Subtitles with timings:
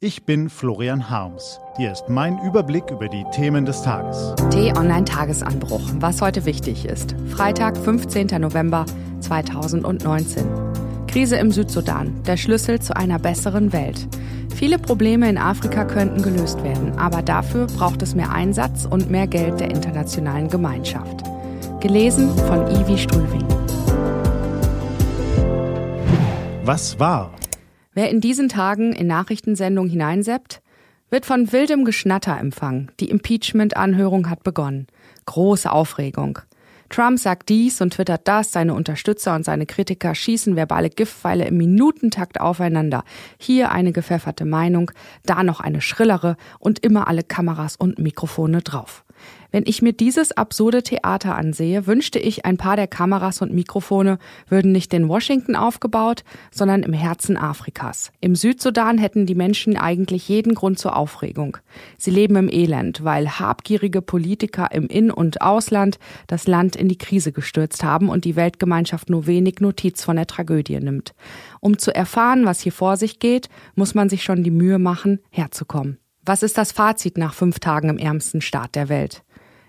[0.00, 1.58] Ich bin Florian Harms.
[1.76, 4.32] Hier ist mein Überblick über die Themen des Tages.
[4.50, 5.82] T-Online-Tagesanbruch.
[5.98, 7.16] Was heute wichtig ist.
[7.26, 8.28] Freitag, 15.
[8.40, 8.86] November
[9.18, 10.46] 2019.
[11.08, 12.22] Krise im Südsudan.
[12.28, 14.06] Der Schlüssel zu einer besseren Welt.
[14.54, 19.26] Viele Probleme in Afrika könnten gelöst werden, aber dafür braucht es mehr Einsatz und mehr
[19.26, 21.24] Geld der internationalen Gemeinschaft.
[21.80, 23.48] Gelesen von Ivi Strüving.
[26.62, 27.32] Was war?
[27.98, 30.62] Wer in diesen Tagen in Nachrichtensendungen hineinseppt,
[31.10, 32.92] wird von wildem Geschnatter empfangen.
[33.00, 34.86] Die Impeachment-Anhörung hat begonnen.
[35.26, 36.38] Große Aufregung.
[36.90, 41.56] Trump sagt dies und twittert das, seine Unterstützer und seine Kritiker schießen verbale Giftpfeile im
[41.56, 43.02] Minutentakt aufeinander.
[43.36, 44.92] Hier eine gepfefferte Meinung,
[45.26, 49.02] da noch eine schrillere und immer alle Kameras und Mikrofone drauf.
[49.50, 54.18] Wenn ich mir dieses absurde Theater ansehe, wünschte ich, ein paar der Kameras und Mikrofone
[54.48, 58.12] würden nicht in Washington aufgebaut, sondern im Herzen Afrikas.
[58.20, 61.56] Im Südsudan hätten die Menschen eigentlich jeden Grund zur Aufregung.
[61.96, 66.98] Sie leben im Elend, weil habgierige Politiker im In- und Ausland das Land in die
[66.98, 71.14] Krise gestürzt haben und die Weltgemeinschaft nur wenig Notiz von der Tragödie nimmt.
[71.60, 75.20] Um zu erfahren, was hier vor sich geht, muss man sich schon die Mühe machen,
[75.30, 75.98] herzukommen.
[76.28, 79.22] Was ist das Fazit nach fünf Tagen im ärmsten Staat der Welt?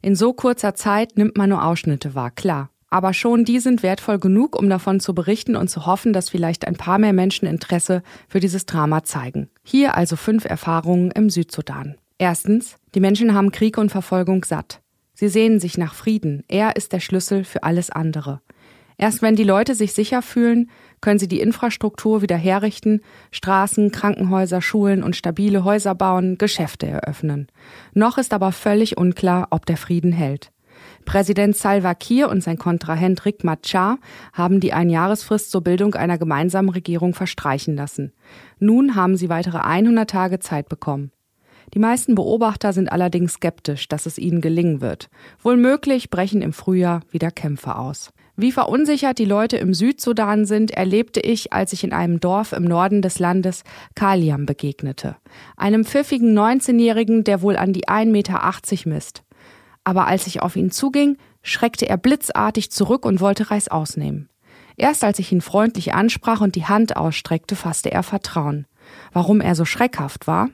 [0.00, 2.70] In so kurzer Zeit nimmt man nur Ausschnitte wahr, klar.
[2.88, 6.66] Aber schon die sind wertvoll genug, um davon zu berichten und zu hoffen, dass vielleicht
[6.66, 9.50] ein paar mehr Menschen Interesse für dieses Drama zeigen.
[9.64, 11.96] Hier also fünf Erfahrungen im Südsudan.
[12.16, 14.80] Erstens, die Menschen haben Krieg und Verfolgung satt.
[15.12, 16.42] Sie sehnen sich nach Frieden.
[16.48, 18.40] Er ist der Schlüssel für alles andere.
[18.98, 24.62] Erst wenn die Leute sich sicher fühlen, können sie die Infrastruktur wieder herrichten, Straßen, Krankenhäuser,
[24.62, 27.48] Schulen und stabile Häuser bauen, Geschäfte eröffnen.
[27.92, 30.50] Noch ist aber völlig unklar, ob der Frieden hält.
[31.04, 33.98] Präsident Salva Kiir und sein Kontrahent Rick Machar
[34.32, 38.12] haben die Einjahresfrist zur Bildung einer gemeinsamen Regierung verstreichen lassen.
[38.58, 41.12] Nun haben sie weitere 100 Tage Zeit bekommen.
[41.74, 45.08] Die meisten Beobachter sind allerdings skeptisch, dass es ihnen gelingen wird.
[45.42, 48.12] Wohl möglich brechen im Frühjahr wieder Kämpfe aus.
[48.38, 52.64] Wie verunsichert die Leute im Südsudan sind, erlebte ich, als ich in einem Dorf im
[52.64, 53.64] Norden des Landes
[53.94, 55.16] Kaliam begegnete.
[55.56, 59.22] Einem pfiffigen 19-Jährigen, der wohl an die 1,80 Meter misst.
[59.84, 64.28] Aber als ich auf ihn zuging, schreckte er blitzartig zurück und wollte Reis ausnehmen.
[64.76, 68.66] Erst als ich ihn freundlich ansprach und die Hand ausstreckte, fasste er Vertrauen.
[69.12, 70.50] Warum er so schreckhaft war?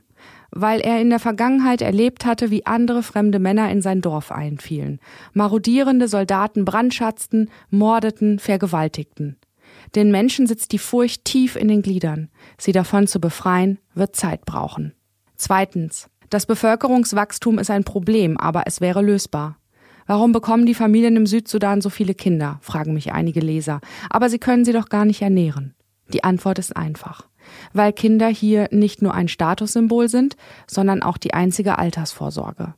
[0.55, 5.01] Weil er in der Vergangenheit erlebt hatte, wie andere fremde Männer in sein Dorf einfielen.
[5.33, 9.39] Marodierende Soldaten brandschatzten, mordeten, vergewaltigten.
[9.95, 12.29] Den Menschen sitzt die Furcht tief in den Gliedern.
[12.59, 14.95] Sie davon zu befreien, wird Zeit brauchen.
[15.37, 16.09] Zweitens.
[16.31, 19.59] Das Bevölkerungswachstum ist ein Problem, aber es wäre lösbar.
[20.07, 22.59] Warum bekommen die Familien im Südsudan so viele Kinder?
[22.63, 23.81] fragen mich einige Leser.
[24.09, 25.75] Aber sie können sie doch gar nicht ernähren.
[26.13, 27.27] Die Antwort ist einfach
[27.73, 30.37] weil Kinder hier nicht nur ein Statussymbol sind,
[30.67, 32.75] sondern auch die einzige Altersvorsorge.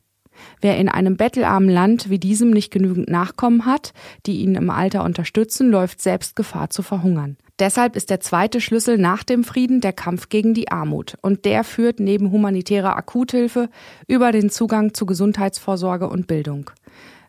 [0.61, 3.93] Wer in einem bettelarmen Land wie diesem nicht genügend Nachkommen hat,
[4.25, 7.37] die ihn im Alter unterstützen, läuft selbst Gefahr zu verhungern.
[7.57, 11.15] Deshalb ist der zweite Schlüssel nach dem Frieden der Kampf gegen die Armut.
[11.21, 13.69] Und der führt neben humanitärer Akuthilfe
[14.07, 16.69] über den Zugang zu Gesundheitsvorsorge und Bildung.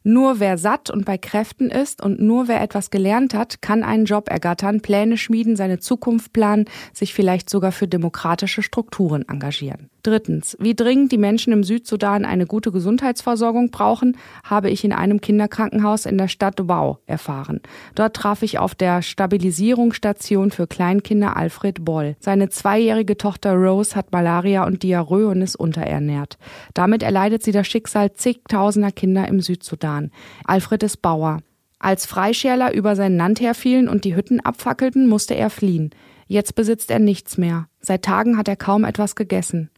[0.08, 4.04] Nur wer satt und bei Kräften ist und nur wer etwas gelernt hat, kann einen
[4.04, 9.90] Job ergattern, Pläne schmieden, seine Zukunft planen, sich vielleicht sogar für demokratische Strukturen engagieren.
[10.06, 15.20] Drittens, wie dringend die Menschen im Südsudan eine gute Gesundheitsversorgung brauchen, habe ich in einem
[15.20, 17.60] Kinderkrankenhaus in der Stadt Wau erfahren.
[17.96, 22.14] Dort traf ich auf der Stabilisierungsstation für Kleinkinder Alfred Boll.
[22.20, 26.38] Seine zweijährige Tochter Rose hat Malaria und Diarrhoe und ist unterernährt.
[26.72, 30.12] Damit erleidet sie das Schicksal zigtausender Kinder im Südsudan.
[30.44, 31.40] Alfred ist Bauer.
[31.80, 35.90] Als Freischärler über sein Land herfielen und die Hütten abfackelten, musste er fliehen.
[36.28, 37.66] Jetzt besitzt er nichts mehr.
[37.80, 39.70] Seit Tagen hat er kaum etwas gegessen.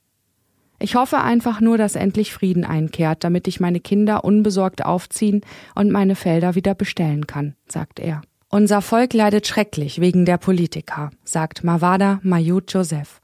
[0.81, 5.41] Ich hoffe einfach nur, dass endlich Frieden einkehrt, damit ich meine Kinder unbesorgt aufziehen
[5.75, 8.23] und meine Felder wieder bestellen kann, sagt er.
[8.49, 13.21] Unser Volk leidet schrecklich wegen der Politiker, sagt Mawada Mayut Joseph.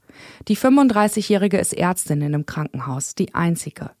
[0.47, 3.91] Die 35-Jährige ist Ärztin in einem Krankenhaus, die einzige.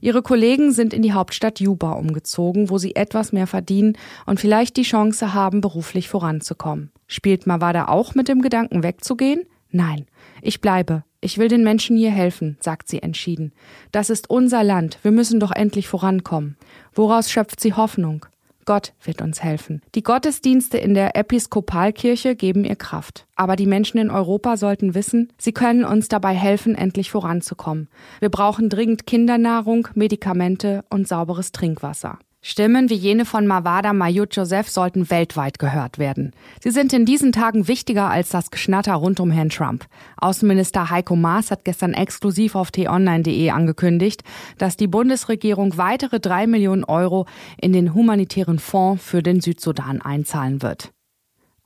[0.00, 3.96] Ihre Kollegen sind in die Hauptstadt Juba umgezogen, wo sie etwas mehr verdienen
[4.26, 6.90] und vielleicht die Chance haben, beruflich voranzukommen.
[7.06, 9.42] Spielt Mawada auch mit dem Gedanken wegzugehen?
[9.70, 10.06] Nein,
[10.42, 11.04] ich bleibe.
[11.22, 13.52] Ich will den Menschen hier helfen, sagt sie entschieden.
[13.92, 16.56] Das ist unser Land, wir müssen doch endlich vorankommen.
[16.94, 18.24] Woraus schöpft sie Hoffnung?
[18.64, 19.82] Gott wird uns helfen.
[19.94, 23.26] Die Gottesdienste in der Episkopalkirche geben ihr Kraft.
[23.34, 27.88] Aber die Menschen in Europa sollten wissen, sie können uns dabei helfen, endlich voranzukommen.
[28.20, 32.18] Wir brauchen dringend Kindernahrung, Medikamente und sauberes Trinkwasser.
[32.42, 36.32] Stimmen wie jene von Mawada Mayut Joseph sollten weltweit gehört werden.
[36.62, 39.84] Sie sind in diesen Tagen wichtiger als das Geschnatter rund um Herrn Trump.
[40.16, 44.24] Außenminister Heiko Maas hat gestern exklusiv auf t-online.de angekündigt,
[44.56, 47.26] dass die Bundesregierung weitere drei Millionen Euro
[47.60, 50.92] in den humanitären Fonds für den Südsudan einzahlen wird.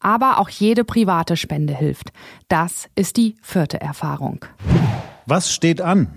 [0.00, 2.12] Aber auch jede private Spende hilft.
[2.48, 4.44] Das ist die vierte Erfahrung.
[5.26, 6.08] Was steht an?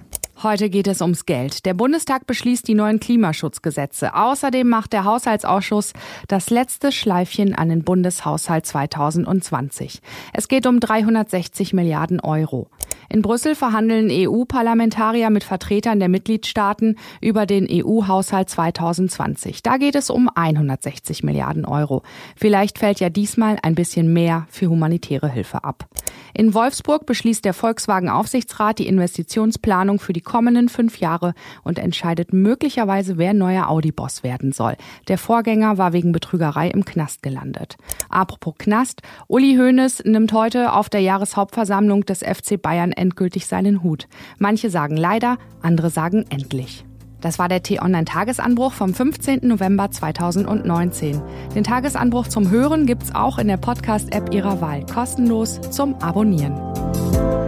[0.44, 1.66] Heute geht es ums Geld.
[1.66, 4.14] Der Bundestag beschließt die neuen Klimaschutzgesetze.
[4.14, 5.94] Außerdem macht der Haushaltsausschuss
[6.28, 10.00] das letzte Schleifchen an den Bundeshaushalt 2020.
[10.34, 12.70] Es geht um 360 Milliarden Euro.
[13.10, 19.64] In Brüssel verhandeln EU-Parlamentarier mit Vertretern der Mitgliedstaaten über den EU-Haushalt 2020.
[19.64, 22.04] Da geht es um 160 Milliarden Euro.
[22.36, 25.88] Vielleicht fällt ja diesmal ein bisschen mehr für humanitäre Hilfe ab.
[26.34, 31.34] In Wolfsburg beschließt der Volkswagen-Aufsichtsrat die Investitionsplanung für die kommenden fünf Jahre
[31.64, 34.76] und entscheidet möglicherweise, wer neuer Audi-Boss werden soll.
[35.08, 37.78] Der Vorgänger war wegen Betrügerei im Knast gelandet.
[38.10, 44.08] Apropos Knast, Uli Hoeneß nimmt heute auf der Jahreshauptversammlung des FC Bayern endgültig seinen Hut.
[44.38, 46.84] Manche sagen leider, andere sagen endlich.
[47.22, 49.40] Das war der T-Online-Tagesanbruch vom 15.
[49.44, 51.22] November 2019.
[51.56, 57.47] Den Tagesanbruch zum Hören gibt's auch in der Podcast-App Ihrer Wahl, kostenlos zum Abonnieren.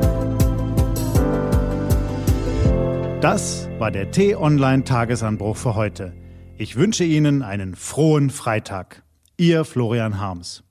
[3.21, 6.13] Das war der T-Online-Tagesanbruch für heute.
[6.57, 9.03] Ich wünsche Ihnen einen frohen Freitag.
[9.35, 10.63] Ihr Florian Harms.